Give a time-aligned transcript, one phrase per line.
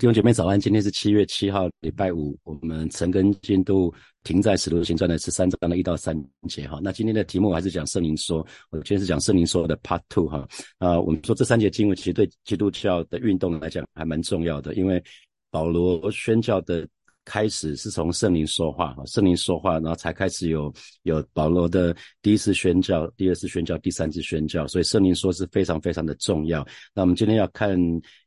[0.00, 2.34] 弟兄姐妹早安，今天是七月七号，礼拜五。
[2.44, 3.92] 我们陈根进度
[4.24, 6.16] 停在使徒行传的是三章的一到三
[6.48, 6.80] 节哈。
[6.82, 8.38] 那今天的题目还是讲圣灵说，
[8.70, 10.48] 我今天是讲圣灵说的 Part Two 哈。
[10.78, 15.04] 啊，我们说这三节经文其实对基督教的运动来讲还蛮重要的，因为
[15.50, 16.88] 保罗宣教的
[17.32, 20.72] 开始是从圣灵说话哈，圣灵说话，然后才开始有
[21.04, 26.66] 有保罗的第一次宣教、第二次宣教、第三次宣教，所以圣灵说是非常非常的重要。
[26.92, 27.78] 那我们今天要看。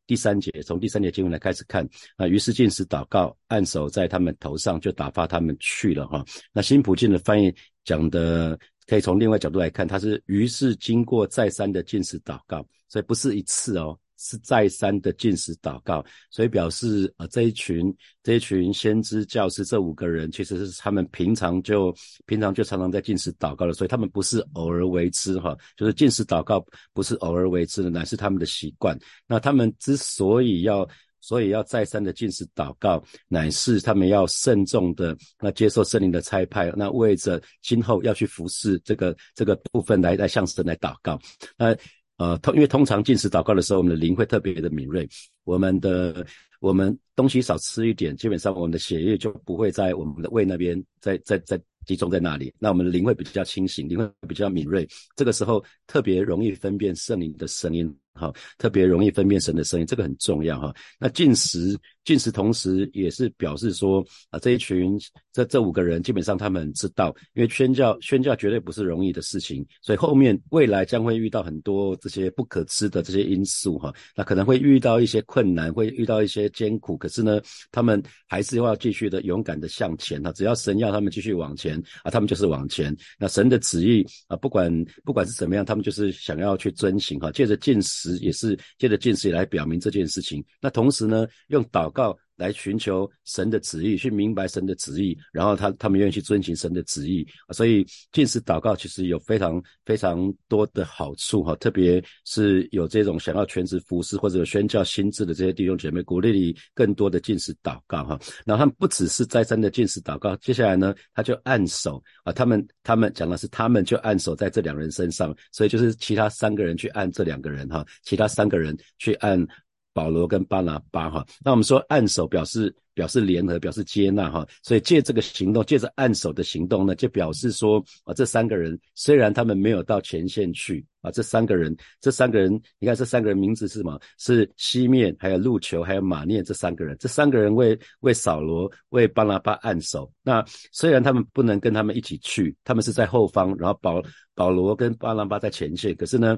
[0.05, 2.27] 第三节，从第三节经文来开始看啊。
[2.27, 6.23] 于是进食祷告，按手在他们头上，就打发他们去了哈。
[6.51, 13.97] 那新普进的翻译讲的，可以从另外角度来看，他是于是经过再三的进食祷告，所以不是一次哦。
[14.23, 21.93] 是再三的进食祷告，所以表示啊这一群这一群先知教师这五个人其实是他们平常就
[22.25, 28.97] 平常就常常在进食祷告的，所以他们不是偶尔为之哈，就是进食祷告不是偶尔为之的，乃是他们的习惯。
[29.27, 30.87] 那他们之所以要
[31.19, 41.19] 所以要再三的进食祷告，乃是他们要慎重的那接受圣灵的差派，那为着今后要去服侍这个这个部分来来向神来祷告，
[41.57, 41.75] 那。
[42.17, 45.07] 呃通因为通常进食祷告的时候，我们的灵会特别的敏锐，
[45.43, 46.25] 我们的
[46.59, 57.93] 我们东西少吃一点，基本上我们的血液就不会在我们的胃那边，在在在集中在那里，那我们的灵会比较清醒，灵会比较敏锐，这个时候特别容易分辨圣灵的声音。
[58.15, 60.73] 好，特别容易分辨神的声音，这个很重要哈。
[60.99, 61.75] 那进食，
[62.05, 64.95] 进食同时也是表示说啊，这一群
[65.31, 73.91] 这这五个人基本上他们知道，因为宣教宣教绝对不是容易的事情，所以后面未来将会遇到很多这些不可知的这些因素哈。
[74.15, 80.31] 那可能会遇到一些困难，会遇到一些艰苦，可是呢，他们还是要继续的勇敢的向前哈。
[80.33, 82.95] 只要神要他们继续往前啊，他们就是往前。
[83.17, 84.71] 那神的旨意啊，不管
[85.03, 87.31] 不管是怎么样，他们就是想要去遵行哈。
[87.31, 88.02] 借着进食。
[88.19, 90.43] 也是借着近视来表明这件事情。
[90.61, 92.17] 那同时呢，用祷告。
[92.35, 108.19] 来寻求神的旨意，去明白神的旨意，然后他他们愿意去遵循神的旨意，所以进食祷告其实有非常非常多的好处哈，特别是有这种想要全职服侍或者有宣教心智的这些弟兄姐妹，鼓励你更多的进食祷告哈。
[108.45, 119.45] 然后他们不只是再三的进食祷告，接下来呢，他就按手啊，他们他们讲的是他们就按手在这两人身上，所以就是其他三个人去按这两个人哈，其他三个人去按。
[119.93, 133.99] 保罗跟巴拿巴哈，那我们说按手表示表示联合，表示接纳哈，所以借这个行动，借着按手的行动呢，就表示说啊，这三个人虽然他们没有到前线去啊，这三个人，这三个人，你看这三个人名字是什么？
[134.17, 140.11] 是西面，还有路球，还有马念这三个人，这三个人为为扫罗为巴拿巴按手。
[140.23, 144.01] 那虽然他们不能跟他们一起去，他们是在后方，然后保
[144.33, 146.37] 保罗跟巴拿巴在前线，可是呢？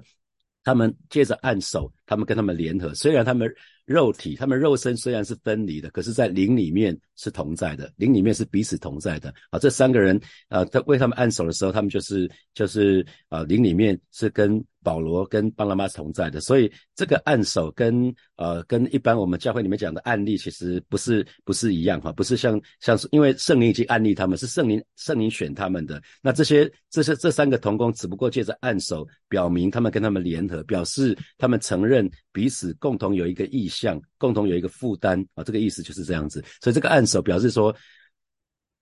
[0.65, 2.93] 他们接着按手，他们跟他们联合。
[2.93, 3.49] 虽然他们
[3.85, 7.91] 肉体、他们肉身虽然是分离的，可是，在灵里面是同在的。
[7.95, 9.33] 灵里面是彼此同在的。
[9.49, 10.19] 啊，这三个人，
[10.49, 14.63] 啊，他为他们按手的时候，他们就是就是啊，灵里面是跟。
[14.85, 37.75] 保罗跟巴拉马同在的，所以这个按手跟呃跟一般我们教会里面讲的案例其实不是不是一样哈，不是像像是因为圣灵已经案例他们是圣灵圣灵选他们的，那这些这些这三个同工只不过借着按手表明他们跟他们联合，表示他们承认彼此共同有一个意像，共同有一个负担啊，这个意思就是这样子，所以这个按手表示说。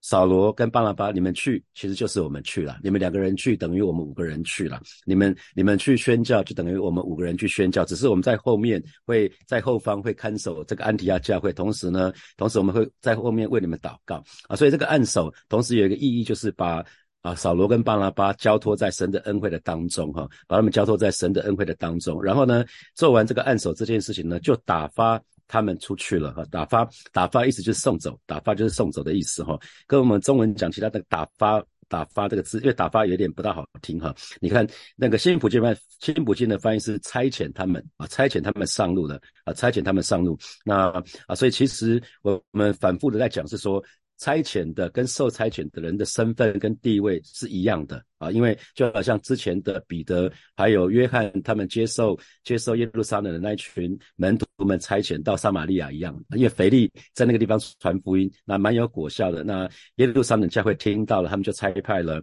[0.05, 2.77] 扫罗跟巴拉巴，你们去，其实就是我们去了。
[2.83, 4.81] 你们两个人去，等于我们五个人去了。
[5.05, 7.85] 你们你们去宣教，就等于我们五个人去宣教。
[7.85, 14.57] 只是我们在后面会在后方会看守这个安提亚教会，同时呢，同时我们会在后面为你们祷告啊。
[14.57, 16.85] 所以这个按手，同时有一个意义，就是把
[17.23, 22.23] 啊扫罗跟巴拿巴交托在神的恩惠的当中哈，把他们交托在神的恩惠的当中。
[22.23, 22.63] 然后呢，
[22.94, 25.19] 做完这个按手这件事情呢，就打发。
[25.45, 29.59] 他们出去了哈，打发打发意思就是送走，打发就是送走的意思哈。
[29.85, 34.16] 跟我们中文讲其他的打发打发这个字，因为打发有点不大好听哈。
[34.40, 40.35] 你看那个新普金翻新普金的翻译是差遣他们啊，差遣他们上路的啊，差遣他们上路。
[40.63, 40.88] 那
[41.28, 43.84] 啊，所以其实我们反复的在讲是说。
[44.23, 59.43] 差遣的跟受差遣的人的身份跟地位是一样的啊，因为就好像之前的彼得还有约翰他们接受接受耶路撒冷的那一群门徒们差遣到撒玛利亚一样，因为腓力在那个地方传福音，那蛮有果效的。
[59.43, 62.22] 那耶路撒冷教会听到了，他们就差派了。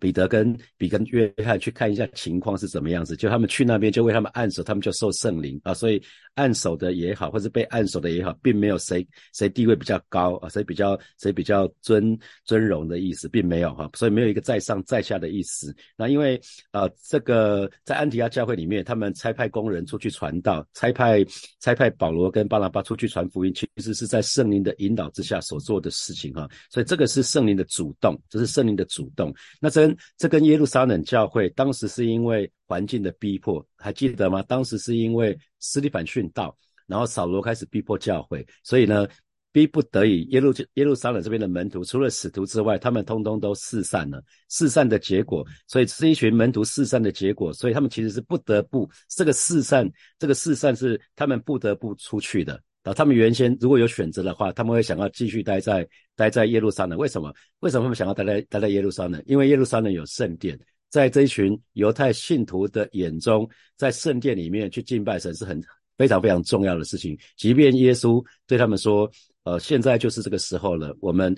[0.00, 6.02] 彼得跟比跟约翰去看一下情况是怎么样子，就他们去那边就为他们按手，他们就受圣灵啊，所以
[6.34, 15.74] 按手的也好，或者被按手的也好，并没有谁谁地位比较高啊，谁比较谁比较尊尊荣的意思，并没有哈，所以没有一个在上在下的意思。
[15.96, 16.40] 那因为
[16.70, 21.22] 呃，这个在安提阿教会里面，他们差派工人出去传道，差派
[21.60, 26.48] 差派保罗跟巴拿巴出去传福音，其实是在圣灵的引导之下所做的事情哈。
[26.70, 29.34] 所以这个是圣灵的主动，这是圣灵的主动。
[29.60, 34.42] 那这跟这跟耶路撒冷教会当时是因为环境的逼迫，还记得吗？
[34.44, 39.06] 当时是因为斯利凡殉道，然后扫罗开始逼迫教会，所以呢。
[39.54, 44.24] 逼不得已，耶路耶路撒冷这边的门徒，除了使徒之外，他们通通都四散了。
[44.48, 49.86] 四散的结果，所以这一群门徒四散的结果，所以他们其实是不得不这个四散，
[50.18, 52.58] 这个四散是他们不得不出去的。
[52.82, 55.86] 啊，他们原先如果有选择的话，他们会想要继续待在
[56.16, 56.98] 待在耶路撒冷。
[56.98, 57.30] 为什么？
[57.60, 59.22] 为什么他们想要待在待在耶路撒冷？
[59.26, 60.58] 因为耶路撒冷有圣殿，
[60.92, 65.60] 在这一群犹太信徒的眼中，在圣殿里面去敬拜神是很
[65.98, 67.18] 非常非常重要的事情。
[67.36, 69.10] 即便耶稣对他们说。
[69.44, 70.96] 呃，现在就是这个时候了。
[71.00, 71.36] 我们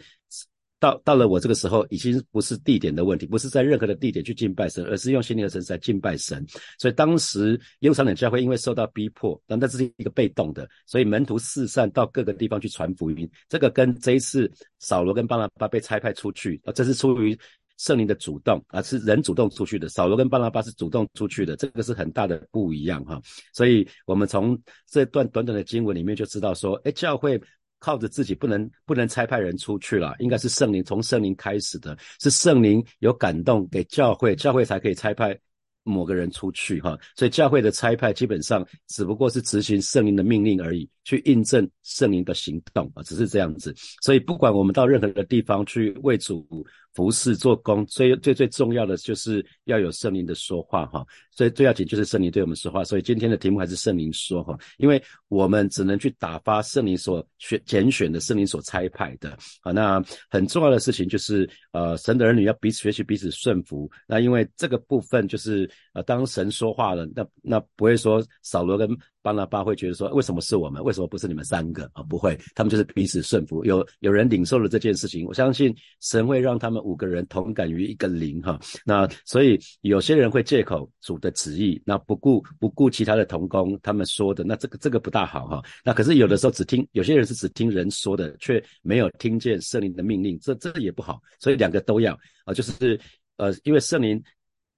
[0.78, 6.44] 到到了我这个时候，已经不是地点的问题，不是在任何的地点去敬拜神，而是用心灵和神在敬拜神。
[6.78, 13.26] 所以当时耶路撒冷教会因为受到逼迫，但这是一个被动的，所以门徒四散到各个地方去传福音。
[13.48, 17.34] 这个跟这一次扫罗跟巴拿巴被差派出去，啊，这是出于。
[17.76, 19.88] 圣灵的主动啊，是人主动出去的。
[19.88, 23.20] 扫罗跟巴拉巴是主动出去的，这个是很大的不一样哈。
[23.52, 24.58] 所以，我们从
[24.90, 27.40] 这段短短的经文里面就知道说，哎，教会
[27.78, 35.38] 靠着自己不能不能差派人出去了，应该是圣灵从圣灵开始的，是圣灵有感动给教会，教会才可以差派。
[35.86, 43.74] 某个人出去哈，所以教会的差派基本上只不过是执行圣灵的命令而已，去印证圣灵的行动啊，只是这样子。
[44.00, 46.48] 所以不管我们到任何的地方去为主
[46.94, 51.04] 服侍做工，最最最重要的就是要有圣灵的说话哈。
[51.30, 52.82] 所以最要紧就是圣灵对我们说话。
[52.84, 59.72] 所以今天的题目还是圣灵说哈，因为我们只能去打发圣灵所选拣选的圣灵所差派的啊。
[59.72, 63.90] 那很重要的事情就是呃，神的儿女要彼此学习，彼此顺服。
[64.06, 65.70] 那因为这个部分就是。
[65.94, 68.88] 呃，当神说话了，那那不会说扫罗跟
[69.24, 72.02] 巴拿巴会觉得说，为什么是我们，为什么不是你们三个啊？
[72.02, 73.64] 不会，他们就是彼此顺服。
[73.64, 78.60] 有有人领受了这件事情，我相信神会让他们五个人同感于一个灵哈。
[78.84, 85.62] 那所以有些人会借口主的旨意，那不顾不顾其他的同工他们说的，那这个这个不大好哈。
[85.82, 91.18] 那可是有的时候只听有些人是只听人说的，却没有听见圣灵的命令，这这也不好。
[91.40, 92.12] 所以两个都要
[92.44, 93.00] 啊，就是
[93.38, 94.22] 呃，因为圣灵。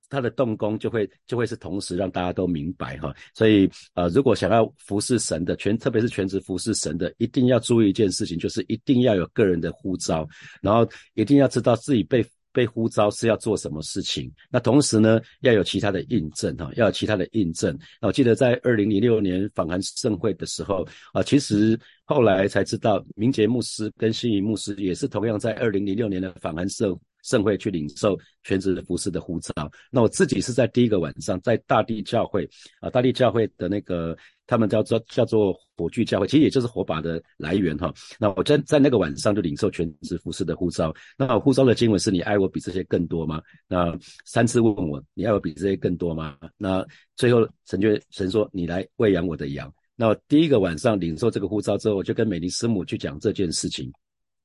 [0.09, 10.27] 他的动工就会就会是同时让大家都明白哈，所以呃，如果想要服侍神的全，特别是全职服侍神的，一定要注意一件事情，就是一定要有个人的呼召，
[10.63, 14.33] 然后一定要知道自己被被呼召是要做什么事情。
[14.51, 17.77] 那同时呢，要有其他的印证哈，要有其他的印证。
[18.01, 26.99] 那我记得在二零零六年访韩盛会的时候啊，其实后来才知道，明杰牧师跟新仪牧师也是同样在二零零六年的访韩盛。
[27.27, 29.53] 盛会去领受全职服饰的护照。
[29.91, 32.49] 那我自己是在第一个晚上，在大地教会
[32.81, 37.93] 啊，大地教会的那个他们叫做叫做火炬教会，其实也就是火把的来源哈。
[38.19, 40.95] 那我在在那个晚上就领受全职服饰的护照。
[41.19, 43.43] 那护照的经文是你爱我比这些更多吗？
[43.67, 43.93] 那
[44.25, 46.39] 三次问我你爱我比这些更多吗？
[46.57, 46.87] 那
[47.17, 49.73] 最后神就神说你来喂养我的羊。
[49.99, 53.91] 那第一个晚上领受这个护照之后，我就跟美丽师母去讲这件事情。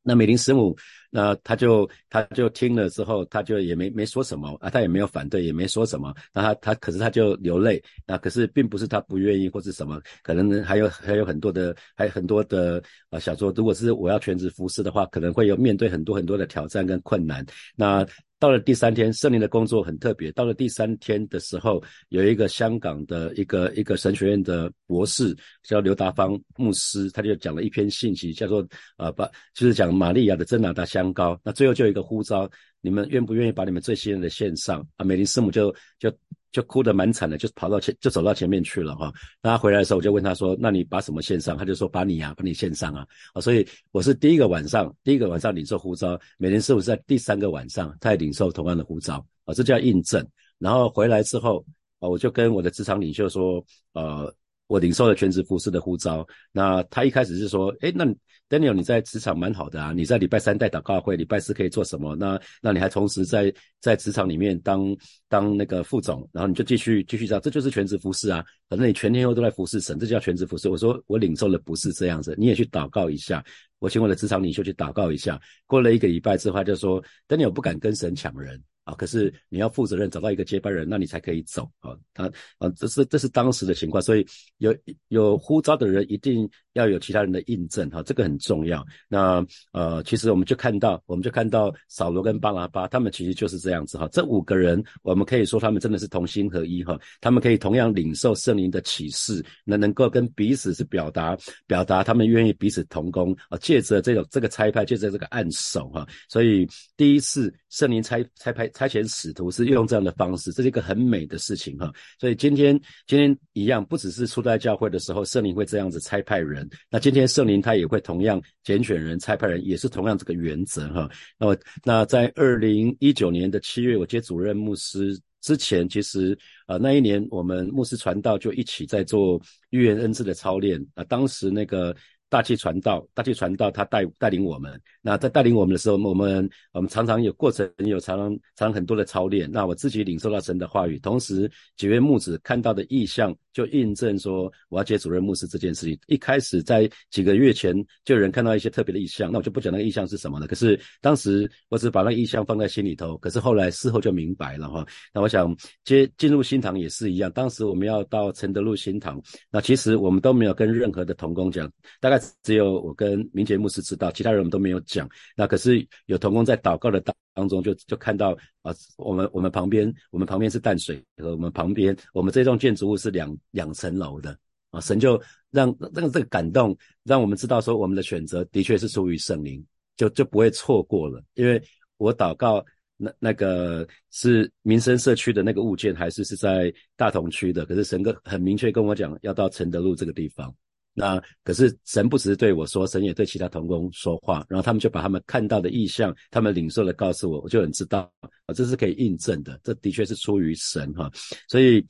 [0.03, 0.75] 那美玲师母，
[1.09, 6.13] 那他就他就听了之后，他就也没没说什么啊，他也没有反对，也没说什么。
[6.33, 17.45] 那他他可是他就流泪，那可是并不是他不愿意或是什么，可能还有还有很多的，还有很多的啊，想说如果是我要全职服侍的话，可能会有面对很多很多的挑战跟困难。
[17.75, 18.05] 那
[18.41, 20.31] 到了第三天，圣灵的工作很特别。
[20.31, 21.79] 到了第三天的时候，
[22.09, 28.67] 有一个香港的一个一个神学院的博士叫刘达芳牧师，他就讲了一篇信息，叫做
[28.97, 31.39] 呃把就是讲玛利亚的真拿达香膏。
[31.43, 32.49] 那最后就有一个呼召，
[32.81, 34.83] 你们愿不愿意把你们最信任的献上？
[34.97, 36.11] 啊，美林师母就就。
[36.51, 39.11] 就哭得蛮惨的，就跑到前，就走到前面去了哈。
[39.41, 50.27] 那他回来的时候，我就问他说：“那你把什么献上？”他就说：“把你呀，把你献上啊。”啊，所以我是第一个晚上，第一个晚上领受呼召，每年师傅在第三个晚上，他也领受同样的呼召啊，这叫印证。
[50.59, 51.65] 然后回来之后
[51.99, 54.33] 啊，我就跟我的职场领袖说：“呃。”
[54.71, 58.05] 我领受了全职服饰的呼召，那他一开始是说，哎，那
[58.47, 62.15] Daniel 你在职场蛮好的啊，你在礼拜三带祷告会，礼拜四可以做什么？
[62.15, 64.95] 那那你还同时在在职场里面当
[65.27, 70.69] 当那个副总，然后你就继续继续这样，这就是全职服饰啊，反正你全天候都在服侍神，这叫全职服饰。
[70.69, 73.43] 我说我领受了不是这样子，你也去祷告一下，
[73.79, 75.37] 我请我的职场领袖去祷告一下。
[75.65, 78.63] 过了一个礼拜之后，他就说，Daniel 不敢跟神抢人。
[78.83, 81.95] 啊，可是你要负责任，找到一个接班人，那你才可以走啊。
[82.13, 82.25] 他
[82.57, 84.25] 啊，这是这是当时的情况，所以
[84.57, 84.75] 有
[85.09, 88.83] 有呼召的人一定要有其他人的印证哈，这个很重要。
[89.07, 94.07] 那呃，其实我们就看到，我们就看到扫罗跟巴拉巴，他们其实就是这样子哈。
[94.11, 108.70] 这五个人，我们可以说他们真的是同心合一哈，他们可以同样领受圣灵的启示，那能够跟彼此是表达表达他们愿意彼此同工啊，借着这种这个差派，借着这个按手哈，所以第一次圣灵差差派。
[108.71, 111.91] 差遣使徒是用这样的方式，这是一个很美的事情哈。
[112.19, 116.69] 所以今天今天一样，不只是初代教会的时候，圣灵会这样子差派人。
[116.89, 121.09] 那今天圣灵他也会同样拣选人、差派人，也是同样这个原则哈。
[121.37, 126.37] 那么那在二零一九年的七月，我接主任牧师之前，其实
[126.67, 131.03] 呃那一年我们牧师传道就一起在做预言恩赐的操练啊。
[131.05, 131.95] 当时那个。
[132.31, 134.81] 大气传道，大气传道，他带带领我们。
[135.01, 139.51] 那在带领我们的时候，我们我们常常有过程，有常常常很多的操练。
[139.51, 145.99] 那我自己领受到神的话语，同时几位牧子看到的意象，就印证说我要接主任牧师这件事情。
[146.07, 150.47] 一开始在几个月前，就有人看到一些特别的意象，那我就不讲那个意象是什么了。
[150.47, 154.87] 可是当时我只把那个意象放在心里头，可是后来事后就明白了哈。
[155.13, 159.21] 那我想接进入新堂也是一样，当时我们要到承德路新堂，
[159.51, 161.69] 那其实我们都没有跟任何的同工讲，
[161.99, 162.20] 大概。
[162.43, 165.09] 只有我跟明杰牧师知道，其他人我们都没有讲。
[165.35, 174.37] 那可是有同工在祷告的当当中，就就看到啊，我们我们旁边，我们旁边是淡水河，我们旁边，我们这栋建筑物是两两层楼的
[174.71, 174.81] 啊。
[174.81, 179.63] 神就让让这个感动，让我们知道说，我们的选择的确是出于圣灵，
[179.95, 181.23] 就就不会错过了。
[181.35, 181.61] 因为
[181.97, 182.63] 我祷告
[182.97, 187.65] 那那个是民生社区的那个物件，还是是在大同区的？
[187.65, 190.53] 可是神哥很明确跟我讲，要到承德路这个地方。
[190.93, 201.09] 那可是神不只是对我说，神也对其他同工说话，然后他们就把他们看到的意象，他们领受的告诉我，我就很知道啊，这是可以印证的，这的确是出于神哈。
[201.47, 201.81] 所以，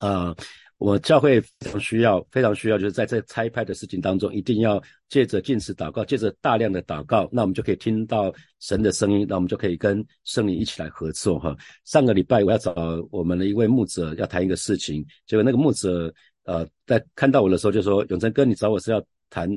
[0.00, 0.36] 呃，
[0.76, 11.56] 我教会非常需要，非常需要，就是在这拆派的事情当中，一定要借着进食祷告，借着大量的祷告，那我们就可以听到神的声音，那我们就可以跟圣灵一起来合作哈。
[11.86, 12.74] 上个礼拜我要找
[13.10, 16.12] 我们的一位牧者要谈一个事情，结果那个牧者。
[16.46, 19.48] 呃，在看到我的时候就说：“永成哥，你找我是要谈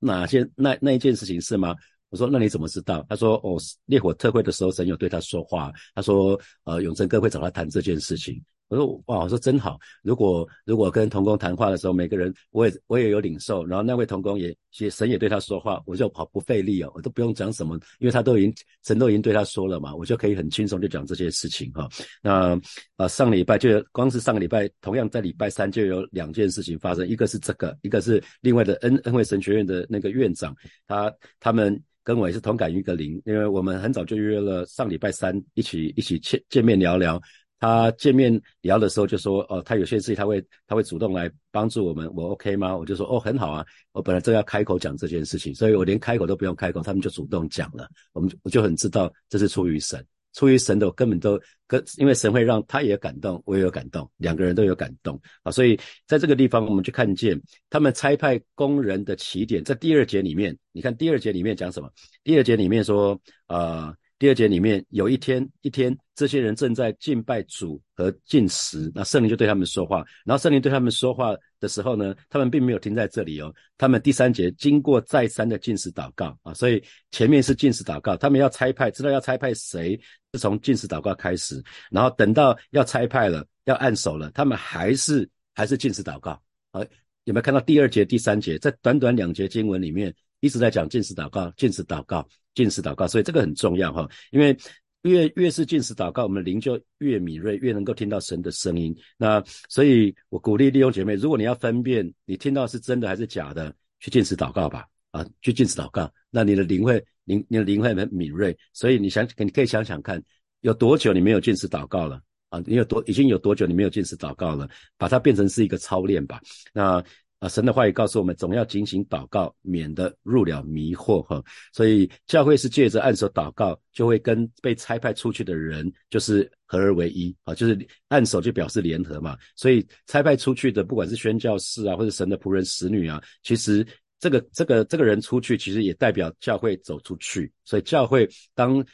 [0.00, 1.76] 哪些那那一件事情是吗？”
[2.10, 5.72] 我说：“那你怎么知道？”他说：“哦，烈火特会的时候，神有对他说话。
[5.94, 9.78] 他说，呃，永成哥会找他谈这件事情。”我说哇，我说真好。
[10.02, 21.86] 如果如果跟童工谈话的时候，每个人我也我也有领受，然后那位童工也也神也对他说话，我就好不费力哦，我都不用讲什么，因为他都已经神都已经对他说了嘛，我就可以很轻松就讲这些事情哈。
[22.22, 22.58] 那
[22.96, 37.20] 啊上礼拜就光是上个礼拜，同样在礼拜三就有两件事情发生，一个是这个，一个是另外的恩恩惠神学院的那个院长，他他们跟我也是同感于个灵，因为我们很早就约了上礼拜三一起一起见见面聊聊。
[37.62, 42.76] 他见面聊的时候就说，哦，他有些事情他会他会主动来帮助我们，我 OK 吗？
[42.76, 43.64] 我就说，哦，很好啊。
[43.92, 47.88] 我本来正要开口讲这件事情，所以我连开口都不用开口，他们就主动讲了。
[48.14, 55.52] 我们我就很知道这是出于神，出于神的，我根本都跟，因为神会让他也感动，我也有感动，两个人都有感动啊。
[55.52, 57.40] 所以在这个地方，我们就看见
[57.70, 61.88] 他们差派工人的起点，在第二节里面，你看第二节里面讲什么？
[62.24, 63.16] 第二节里面说，
[63.46, 63.94] 呃。
[64.22, 70.04] 第二节里面有一天，一天这些人正在敬拜主和进食，那圣灵就对他们说话。
[70.24, 73.52] 然后圣灵对他们说话的时候呢，他们并没有停在这里哦。
[73.76, 80.00] 他们第三节经过再三的进食祷告啊，所以前面是进食祷告，他们要拆派，知道要拆派谁，
[80.32, 81.60] 是从进食祷告开始。
[81.90, 86.40] 然后等到要拆派了，要按手了，他们还是还是进食祷告。
[86.70, 86.80] 啊，
[87.24, 92.24] 有没有看到第二节、第三节，在短短两节经文里面一直在讲进食祷告、进食祷告。
[92.54, 94.56] 进食祷告，所以这个很重要哈，因为
[95.02, 98.94] 越越是进食祷告，我们灵就越敏锐，越能够听到神的声音。
[99.16, 108.56] 那所以，我鼓励弟兄姐妹，如果你要分辨你听到是真的还是假的，去进食祷告吧，啊，去进食祷告，那你的灵会灵，你的灵会很敏锐。
[108.72, 110.22] 所以你想，你可以想想看，
[110.60, 112.62] 有多久你没有进食祷告了啊？
[112.66, 114.68] 你有多已经有多久你没有进食祷告了？
[114.96, 116.40] 把它变成是一个操练吧。
[116.72, 117.02] 那。
[117.42, 121.42] 啊，神的话语告诉我们，总要警醒祷告，免得入了迷惑哈。
[121.72, 129.36] 所以教会是借着按手祷告，就会跟被差派出去的人就是合而为一啊，就是按手就表示联合嘛。
[129.56, 133.84] 所以差派出去的，不管是宣教士啊，或者神的仆人、使女啊，其实
[134.20, 137.52] 这个这个这个人出去，其实也代表教会走出去。
[137.64, 138.86] 所以教会当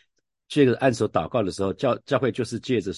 [0.49, 2.93] 借着按手祷告的时候，教教会就是借着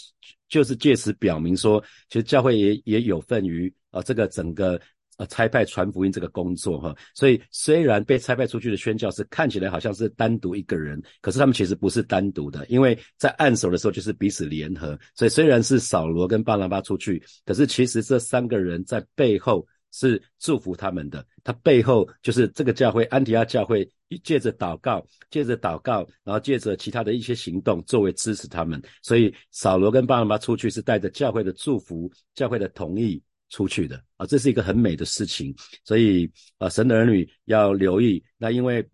[0.49, 4.80] 就是借此表明说，其实教会也也有份于啊这个整个。
[5.21, 6.97] 呃差派传福音这个工作哈。
[7.15, 14.99] 所以虽然被差派出去的宣教士看起来好像是单独一个人，可是他们其实不是单独的，因为在按手的时候就是彼此联合。
[15.15, 19.67] 所以虽然是扫罗跟巴拿巴出去，可是其实这三个人在背后。
[19.93, 23.85] 是祝福他们的，他背后就是这个教会安提阿教会，
[24.23, 28.81] 借着祷告，借着祷告，然后借着其他的一些行动作为支持他们。
[29.03, 35.54] 所以扫罗跟巴拿巴出去是带着教会的祝福、教会的同意出去的啊，这是一个很美的事情。
[35.85, 38.88] 所以啊，神的儿女要留意，那因为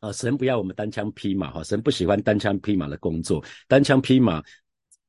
[0.00, 4.42] 啊，神不要我们单枪匹马哈，神不喜欢单枪匹马的工作，单枪匹马。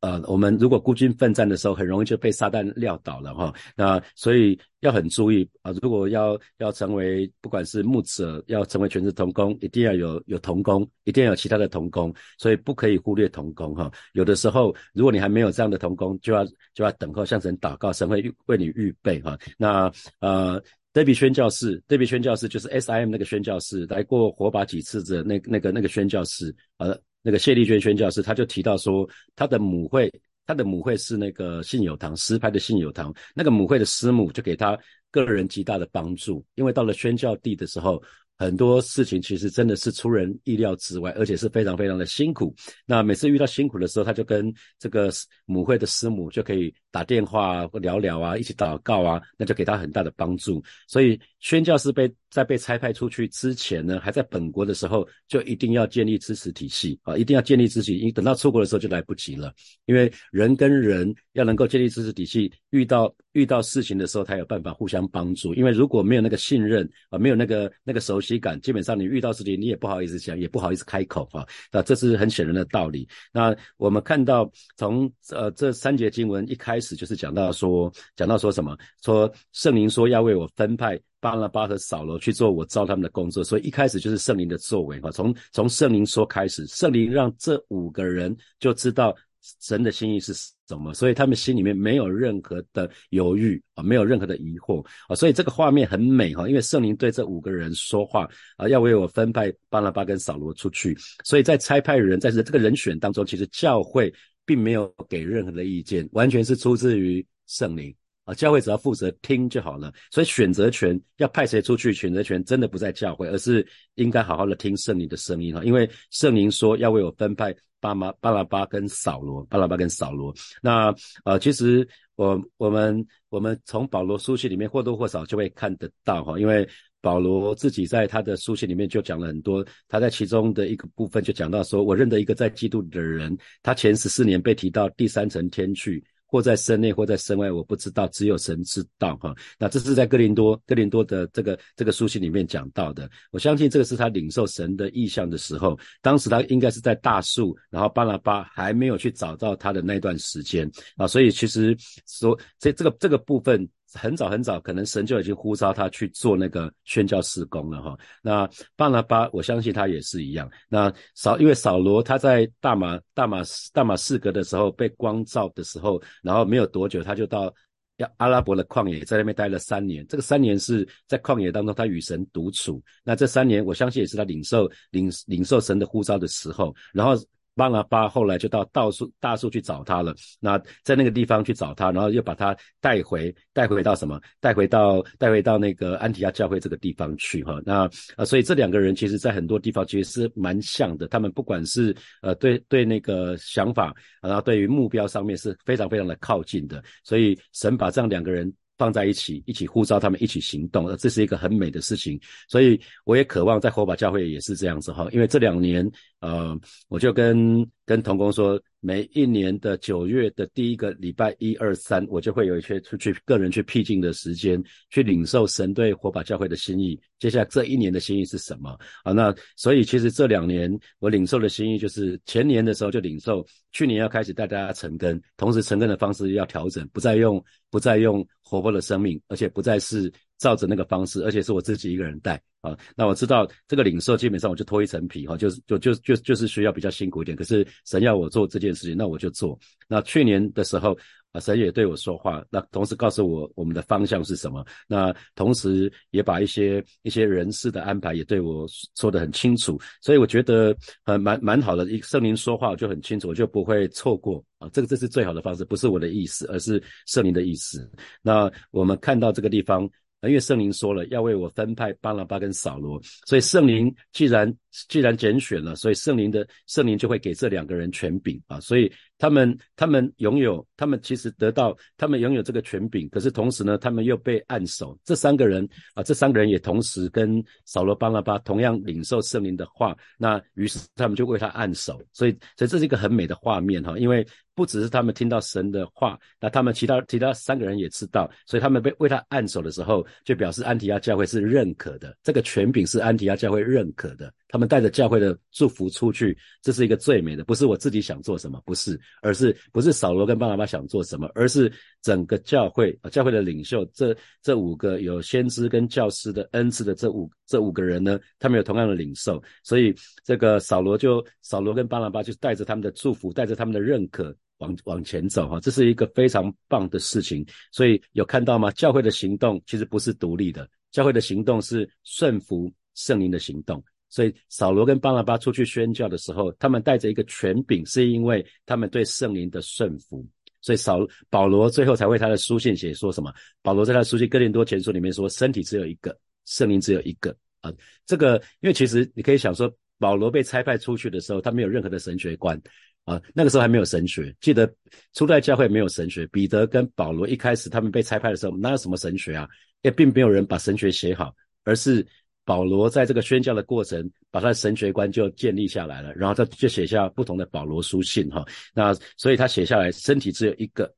[0.01, 3.53] 呃，我们如果孤军奋战的时候，很容易就被撒旦撂倒了哈。
[3.75, 13.91] 那所以要很注意啊，如果要要成为不管是牧者，要成为全职童工，一定要有有童工，一定要有其他的童工，所以不可以忽略童工哈。
[14.13, 19.37] 有的时候，如果你还没有这样的童工，就要就要等候向神祷告，神会为你预备哈。
[19.57, 19.91] 那
[20.21, 20.61] 呃
[20.93, 26.97] ，David 宣教士，David 宣教士就是 S I M 那个宣教士，来过火把几次的那那个那个宣教士，呃。
[27.21, 30.11] 那个谢丽娟宣教师，他就提到说，他的母会，
[30.45, 34.77] 他的母会是那个信友堂，实拍的信友堂，那个母会的师母就给他
[35.11, 38.01] 个人极大的帮助，因为到了宣教地的时候。
[38.41, 42.55] 很多事情其实真的是出人意料之外，而且是非常非常的辛苦。
[42.85, 44.49] 那每次遇到辛苦的时候，他就跟
[44.79, 45.11] 这个
[45.43, 50.63] 母会的师母就可以打电话或聊聊啊，一起祷告啊，那就给他很大的帮助。
[50.87, 59.53] 所以宣教士被在被差派出去之前呢，还在本国的时候，就一定要建立支持体系啊，一定要建立支持，因为等到出国的时候就来不及了。
[59.85, 65.53] 因为人跟人要能够建立支持体系，遇到遇到事情的时候，才有办法互相帮助。
[65.53, 68.39] 因为如果没有那个信任啊，没有那个那个熟悉。
[68.39, 73.05] 感基本上你遇到事情你也不好意思讲，也不好意思开口哈，那这是很显然的道理。
[73.33, 78.77] 那我们看到从呃这三节经文一开开始就是讲到说，讲到说什么？
[79.03, 85.11] 说圣灵说要为我分派巴拉巴和扫罗去做我招他们的工作，所以一开始就是圣灵的作为哈。
[85.11, 89.13] 从从圣灵说开始，圣灵让这五个人就知道。
[89.61, 90.33] 神的心意是
[90.67, 90.93] 什么？
[90.93, 96.45] 所以他们心里面没有任何的犹豫啊，没有任何的疑惑啊，所以这个画面很美哈。
[96.45, 100.93] 因为圣灵对这五个人说话啊，要为我分派巴拿巴跟扫罗出去。
[101.23, 104.13] 所以在差派人在这个人选当中，其实教会
[104.49, 108.33] 并没有给任何的意见，完全是出自于圣灵啊。
[108.33, 109.93] 教会只要负责听就好了。
[110.09, 113.63] 所以选择权要派谁出去，选择权真的不在教会，而是
[113.93, 115.63] 应该好好的听圣灵的声音哈。
[115.63, 117.55] 因为圣灵说要为我分派。
[117.81, 120.35] 巴马巴拉巴跟扫罗，巴拉巴跟扫罗。
[120.61, 120.93] 那
[121.23, 126.67] 呃，其实我我们我们从保罗书信里面或多或少就会看得到哈，因为
[127.01, 136.03] 保罗自己在他的书信里面就讲了很多，他在其中的一个部分就讲到说，我认得一个在基督的人，他前十四年被提到第三层天去。
[136.31, 139.33] 或在身内，或在身外，我不知道，只有神知道哈。
[139.57, 143.09] 那这是在哥林多，哥林多的这个这个书信里面讲到的。
[143.31, 151.07] 我相信这个是他领受神的意象的时候，当时他应该是在大树，然后巴拉巴还没有去找到他的那段时间啊。
[151.07, 153.67] 所以其实说这这个这个部分。
[153.93, 157.97] 很早很早，可能神就已经呼召他去做那个宣教施工了哈。
[158.21, 160.49] 那巴拿巴，我相信他也是一样。
[160.67, 163.41] 那扫，因为扫罗他在大马大马
[163.73, 167.53] 大马士革的时候被光照的时候，然后没有多久他就到
[167.97, 170.05] 要阿拉伯的旷野，在那边待了三年。
[170.07, 172.81] 这个三年是在旷野当中，他与神独处。
[173.03, 177.13] 那这三年，我相信也是他领受领领受神的呼召的时候，然后。
[177.59, 184.19] 巴拿巴后来就到大树大树去找他了，那在那个地方去找他，然后又把他带回带回到什么？
[184.39, 187.59] 带回到带回到那个安提亚教会这个地方去哈。
[187.65, 187.83] 那
[188.15, 198.51] 啊，所以这两个人其实在很多地方其实是蛮像的，他们不管是呃对对那个想法，然后对于目标上面是非常非常的靠近的，所以神把这样两个人。
[198.79, 202.17] 放在一起，一起呼召他们一起行动，这是一个很美的事情。
[202.47, 205.85] 所以我也渴望在火把教会也是这样子哈，因为这两年，
[206.21, 216.99] 呃，我就跟跟童工说，每一年的九月的第一个礼拜一二三，我就会有一些出去个人去僻静的时间，去领受神对火把教会的心意。
[217.19, 219.13] 接下来这一年的心意是什么啊？
[219.13, 232.75] 那所以其实这两年我领受的心意，就是前年的时候就领受，去年要开始带大家成根，同时成根的方式要调整，不再用不再用活泼的生命，而且不再是照着那个方式，而且是我自己一个人带啊。
[232.95, 239.59] 那我知道这个领受基本上我就脱一层皮哈，就是就就就就是需要比较辛苦一点，可是神要我做这件事情，那我就做。
[239.87, 240.97] 那去年的时候。
[241.31, 257.87] 啊，神也对我说话，那同时告诉我我们的方向是什么，那同时也把一些一些人事的安排也对我说得很清楚，所以我觉得呃蛮蛮好的，一圣灵说话我就很清楚，我就不会错过啊，这个这是最好的方式，不是我的意思，而是圣灵的意思。
[258.23, 259.87] 那我们看到这个地方。
[260.23, 264.53] 因为圣灵说了要为我分派巴拿巴跟扫罗，所以圣灵既然
[264.87, 274.97] 既然拣选了，所以圣灵的圣灵就会给这两个人权柄啊，所以他们他们拥有，他们其实得到，他们拥有这个权柄，可是同时呢，他们又被按手。
[275.03, 284.25] 这三个人啊，这三个人也同时跟扫罗巴拉巴同样领受圣灵的话，那于是他们就为他按手，所以所以这是一个很美的画面哈，因为。
[284.55, 294.33] 不只是他们听到神的话，那他们其他其他三个人也知道，所以他们被为他按手的时候，就表示安提亚教会是认可的，这个权柄是安提亚教会认可的。
[294.49, 314.35] 他们带着教会的祝福出去，这是一个最美的，不是我自己想做什么，不是，而是不是扫罗跟巴拿巴想做什么，而是整个教会啊，教会的领袖，这这五个有先知跟教师的恩赐的这五这五个人呢，他们有同样的领受，所以这个扫罗就扫罗跟巴拿巴就带着他们的祝福，带着他们的认可。
[314.59, 317.45] 往往前走哈，这是一个非常棒的事情。
[317.71, 318.69] 所以有看到吗？
[318.71, 323.81] 教会的行动其实不是独立的，教会的行动是顺服圣灵的行动。
[324.09, 330.25] 所以扫罗跟巴拿巴出去宣教的时候，他们带着一个权柄，是因为他们对圣灵的顺服。
[330.61, 333.33] 所以扫保罗最后才为他的书信写说什么？
[333.61, 337.71] 保罗在他的书信哥林多前书里面说，身体只有一个，圣灵只有一个啊。
[338.05, 342.61] 这个因为其实你可以想说，保罗被差派出去的时候，他没有任何的神学观。
[343.05, 344.35] 啊，那个时候还没有神学。
[344.39, 344.71] 记得
[345.13, 346.27] 初代教会没有神学。
[346.27, 349.47] 彼得跟保罗一开始他们被差派的时候，哪有什么神学啊？
[349.81, 352.05] 也并没有人把神学写好，而是
[352.49, 356.11] 保罗在这个宣教的过程，把他的神学观就建立下来了。
[356.15, 358.43] 然后他就写下不同的保罗书信哈。
[358.73, 360.91] 那所以他写下来，身体只有一个，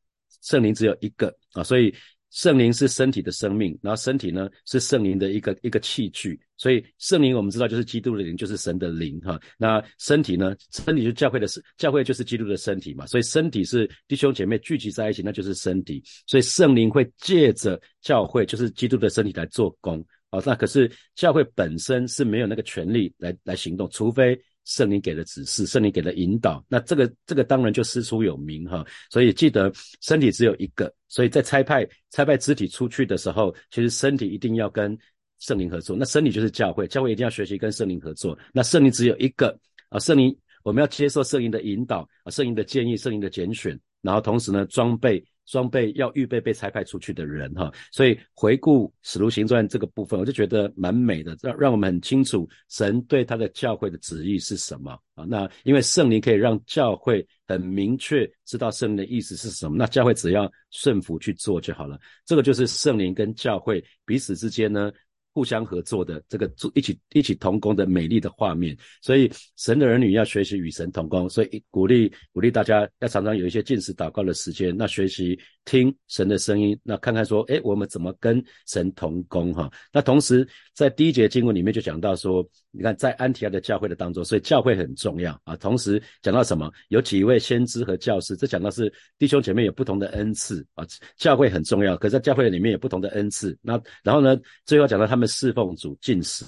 [0.44, 1.62] 圣灵只有一个啊。
[1.62, 1.94] 所以
[2.30, 6.40] 圣灵是身体的生命，然后身体呢是圣灵的一个一个器具。
[6.56, 9.38] 所以圣灵我们知道就是基督的灵，就是神的灵哈。
[9.58, 10.56] 那身体呢？
[10.72, 13.06] 身体就教会的身，教会就是基督的身体嘛。
[13.08, 16.02] 所以身体是弟兄姐妹聚集在一起，那就是身体。
[16.28, 20.02] 所以圣灵会借着教会，就是基督的身体来做工。
[20.32, 26.65] 哦，那可是教会本身是没有那个权利来来行动，除非圣灵给了指示，圣灵给了引导。
[26.67, 28.86] 那这个这个当然就师出有名哈。
[29.10, 34.98] 所以记得身体只有一个，所以在差派差派肢体出去的时候，其实身体一定要跟。
[35.44, 38.38] 圣灵合作，那身体就是教会，教会一定要学习跟圣灵合作。
[38.54, 47.71] 那圣灵只有一个啊，圣灵我们要接受圣灵的引导啊，圣灵的建议，圣灵的拣选，然后同时呢，装备装备要预备被拆派出去的人哈。
[47.91, 55.25] 所以回顾使徒行传这个部分，我就觉得蛮美的，让让我们很清楚神对他的教会的旨意是什么啊。
[55.25, 61.99] 那因为圣灵可以让教会很明确知道圣灵的意思是什么，那教会只要顺服去做就好了。
[62.25, 64.91] 这个就是圣灵跟教会彼此之间呢。
[65.34, 79.72] 互相合作的这个做一起一起同工的美丽的画面，所以神的儿女要学习与神同工，所以鼓励鼓励大家要常常有一些进食祷告的时间，那学习听神的声音，那看看说，哎，我们怎么跟神同工哈？
[79.94, 85.55] 那同时在第一节经文里面就讲到说，你看在安提亚的教会的当中，所以教会很重要啊。
[85.55, 86.71] 同时讲到什么？
[86.89, 90.86] 有几位先知和教师，这讲到是弟兄姐妹有不同的恩赐啊，
[91.17, 93.57] 教会很重要，可在教会里面有不同的恩赐。
[93.62, 95.27] 那然后呢，最后讲到他们。
[95.31, 96.43] 侍奉主进食，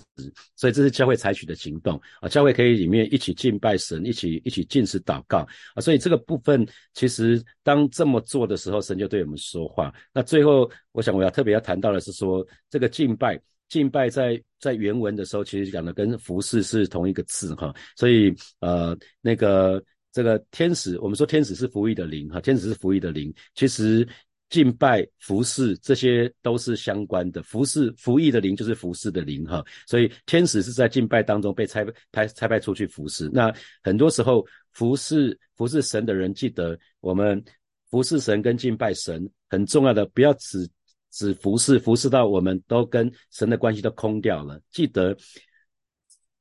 [0.58, 2.28] 所以这是教会采取的行动啊。
[2.28, 5.80] 教会可以里面一起敬拜神，一起一起进食祷告啊。
[5.80, 9.92] 所以这个部分其实当这么做的时候，神就对我们说话。
[10.14, 17.74] 那最后，我想我要特别要谈到的是说，这个敬拜敬拜在在原文的时候，其实讲的跟服侍是同一个字哈。
[17.96, 24.08] 所以呃，那个这个天使，我们说天使是服役的灵哈，天使是服役的灵，其实。
[24.50, 27.42] 敬拜、服侍，这些都是相关的。
[27.42, 29.66] 服侍、服役的灵就是服侍的灵，哈。
[29.88, 33.28] 所以天使是在敬拜当中被差派、差派出去服侍。
[33.34, 37.44] 那很多时候服侍、服侍神的人，记得我们
[37.90, 40.70] 服侍神跟敬拜神很重要的，不要只
[41.14, 44.60] 只服侍，服侍到我们都跟神的关系都空掉了。
[44.70, 45.16] 记得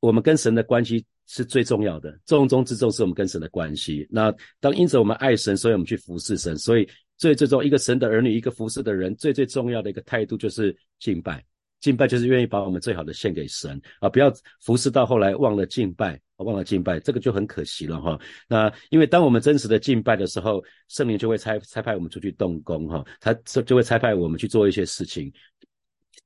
[0.01, 4.05] 我们跟神的关系是最重要的，重中之重是我们跟神的关系。
[4.11, 6.89] 那当因此我们爱神，所以我们去服侍神，所以。
[7.19, 11.45] 最最重一个神的儿女，一个服侍的人，最最重要的一个态度就是敬拜。
[11.79, 14.09] 敬拜就是愿意把我们最好的献给神啊！
[14.09, 18.19] 不要服侍到后来忘了敬拜，忘了敬拜，这个就很可惜了哈。
[18.49, 25.33] 那因为当我们真实的敬拜的时候，圣灵就会差差派我们出去动工哈，他就就会差派我们去做一些事情。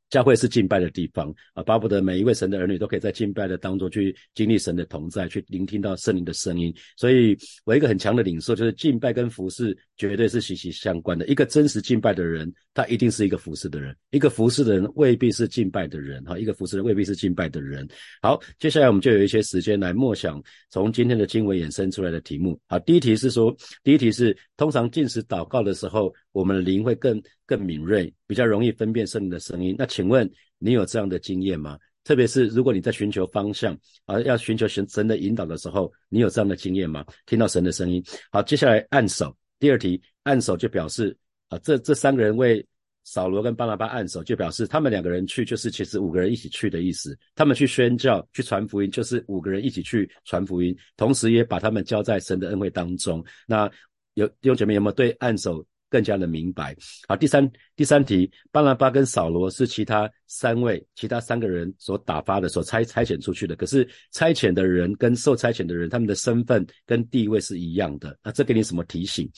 [0.08, 6.72] 教会是敬拜的地方啊，巴不得每一位神的儿女都可以在敬拜的当中去经历神的同在，去聆听到圣灵的声音。
[6.96, 11.26] 所以我一个很强的领受就是敬拜跟服侍绝对是息息相关的。
[11.26, 16.22] 一个真实敬拜的人，他一定是一个服侍的人；一个服侍的人未必是敬拜的人。
[16.24, 17.86] 哈，一个服侍人未必是敬拜的人。
[18.20, 22.58] 好，接下来我们就有一些时间来默想从今天的经文衍生出来的题目。
[22.68, 29.74] 好，第一题是说，第一题是通常进食祷告的时候，我们的灵会更更敏锐，比较容易分辨圣灵的声音。
[29.78, 31.78] 那请问你有这样的经验吗？
[32.04, 37.04] 特别是如果你在寻求方向啊，要寻求神神的引导的时候，你有这样的经验吗？
[37.26, 38.00] 听到神的声音。
[38.30, 39.36] 好，接下来按手。
[39.58, 41.16] 第二题，按手就表示
[41.48, 42.66] 啊，这这三个人为
[43.04, 47.16] 扫罗跟巴拿巴按手，就表示他们两个人去，就是其实五个人一起去的意思。
[47.34, 53.24] 他们去宣教、去传福音，就是五个人一起去传福音，同时也把他们交在神的恩惠当中。
[53.46, 53.70] 那
[54.14, 55.64] 有弟兄姐妹有没有对按手？
[55.88, 56.76] 更加的明白。
[57.08, 63.54] 好，第三第三题，巴拿巴跟扫罗是其他三位、其他三个人所打发的、所差差遣出去的。
[63.54, 68.18] 可是差遣的人跟受差遣的人，他们的身份跟地位是一样的。
[68.22, 69.30] 那这给你什么提醒？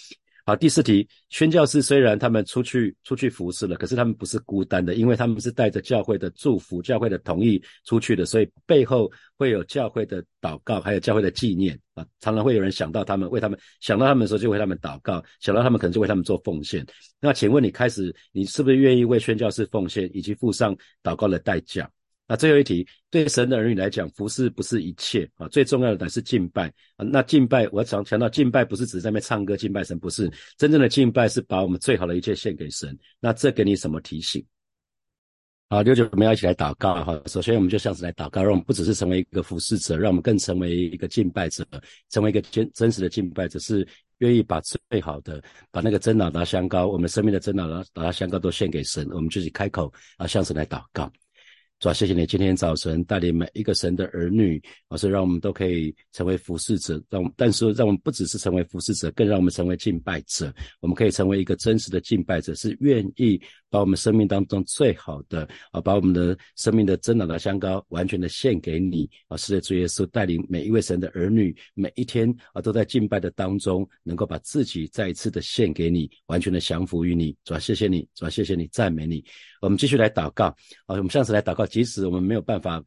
[0.48, 12.02] 好，第四题，宣教士虽然他们出去出去服侍了，可是他们不是孤单的，因为他们是带着教会的祝福、教会的同意出去的，所以背后会有教会的祷告，还有教会的纪念啊。
[12.20, 16.82] 常常会有人想到他们，为他们想到他们的时候，就为他们祷告；想到他们，可能就为他们做奉献。
[17.20, 21.90] 那请问你开始，你是不是愿意为宣教士奉献，以及付上祷告的代价？
[22.28, 27.04] 那最后一题，对神的儿女来讲，服侍不是一切啊，最重要的乃是敬拜啊。
[27.04, 32.96] 那敬拜，我常强调，敬拜不是只在那边唱歌敬拜神，不是真正的敬拜是把我们最好的一切献给神。
[33.18, 34.44] 那这给你什么提醒？
[35.70, 37.18] 好，六九，我们要一起来祷告哈。
[37.26, 41.66] 首先，我们就像是来祷告，让我们不只是成为一个服侍者，让我们更成为一个敬拜者，
[42.10, 43.86] 成为一个真真实的敬拜者，是
[44.18, 49.06] 愿意把最好的，把那个真脑达香膏，我们生命的真脑达达香膏都献给神。
[49.12, 51.10] 我们自己开口啊，向神来祷告。
[51.80, 60.52] 主啊，谢谢你今天早晨带领每一个神的儿女，而是让我们都可以成为服侍者，让但是让我们不只是成为服侍者，更让我们成为敬拜者。
[60.80, 69.36] 我们可以成为一个真实的敬拜者，是愿意把我们生命当中最好的啊，把我们的生命的真老的香膏完全的献给你啊。
[69.36, 77.36] 是的，主耶稣带领每一位神的儿女，每一天啊都在敬拜的当中，能够把自己再一次的献给你，完全的降服于你。
[77.44, 79.24] 主啊，谢谢你，主啊，谢谢你，赞美你。
[79.60, 80.46] 我们继续来祷告
[80.86, 80.94] 啊！
[80.94, 82.82] 我们上次来祷告，即使我们没有办法，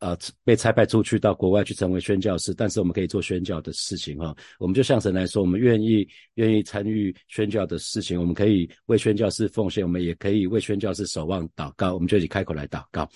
[0.00, 4.34] 呃，被差派出去到国外去成为宣教师，但是我们可以做宣教的事情哈。
[4.58, 11.94] 我们就象神来说，我们愿意愿意参与宣教的事情，我们可以为宣教师奉献，我们也可以为宣教师守望祷告。
[11.94, 13.08] 我们就以开口来祷告。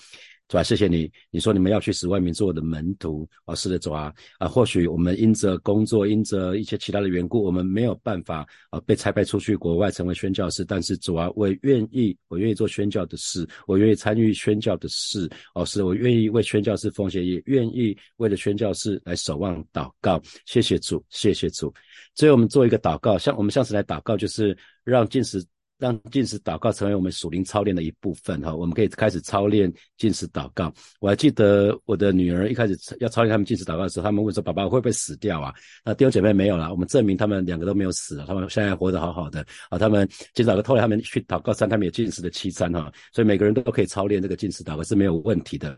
[0.51, 1.09] 主啊，谢谢你。
[1.31, 10.65] 你说你们要去使外面做我的门徒，啊，是的，主啊，啊，或许我们因着工作，因着一些其他的缘故，我们没有办法啊被差派出去国外成为宣教师。
[10.65, 20.21] 但是主啊，我愿意，我愿意做宣教的事，我愿意参与宣教的事，哦，是我愿意为宣教士奉献，也愿意为了宣教士来守望祷告。
[20.47, 21.73] 谢谢主，谢谢主。
[22.17, 25.41] 最后我们做一个祷告，像我们上次来祷告，就是让进食。
[25.81, 30.73] 让进食祷告成为我们属灵操练的一部分哈，我们可以开始操练进食祷告。
[31.01, 35.53] 我还记得我的女儿一开始要操练他们进食祷告的时候，他们问说：“爸爸会不会死掉啊？”
[35.85, 39.79] 那弟兄姐妹没有了，我们证明他们两个都没有死，他们现在活得好好的啊。
[39.79, 45.77] 他们进食祷告，后来他们去祷告三，他们也进食的七餐哈，所以每个人都可以操练这个进食祷告是没有问题的。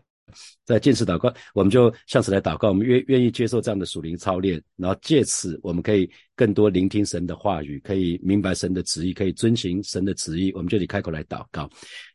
[0.65, 10.51] 在进食祷告，我们就向此来祷告，我们愿愿意接受这样的属灵操练，然后借此我们可以更多聆听神的话语，可以明白神的旨意，可以遵行神的旨意。
[10.53, 11.69] 我们就得开口来祷告。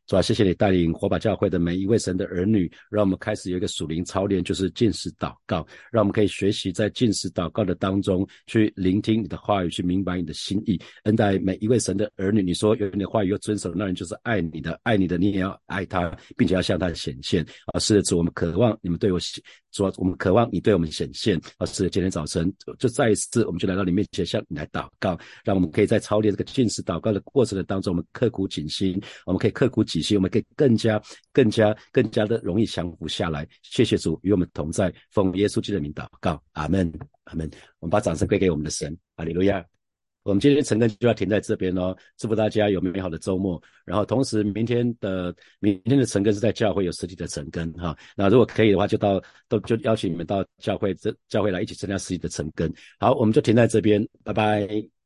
[0.08, 10.80] 主啊，谢谢你带领火把教会的每一位神的儿女，让我们开始有一个属灵操练，就是进食祷告，让我们可以学习在进食祷告的当中去聆听你的话语，去明白你的心意。
[11.04, 17.44] 恩待每一位神的儿女，你说有你的话语要遵守，那人就是爱你的，爱你的你也要爱他，并且要向他显现。
[17.66, 19.18] 啊，是的，主，我们渴望你们对我。
[19.72, 31.00] 说我们渴望你对我们显现，而是今天早晨就再一次，我们就来到你面前向你来祷告，让我们可以在操练这个进食祷告的过程的当中，我们刻苦谨心，我们可以刻苦己心，我们可以更加、
[31.32, 33.46] 更加、更加的容易降服下来。
[33.62, 36.92] 谢谢主与我们同在，奉耶稣基督的名祷告，阿门，
[37.24, 37.50] 阿门。
[37.80, 39.64] 我们把掌声归给我们的神，阿利路亚。
[40.28, 43.60] 我们今天晨更就要停在这边喽，祝福大家有美好的周末。
[43.86, 47.96] 然后同时，明天的明天的晨更是在教会有实体的晨更哈。
[48.14, 52.70] 那如果可以的话，就到都就邀请你们到教会这教会来一起参加实体的晨更。
[52.98, 54.97] 好，我们就停在这边，拜拜。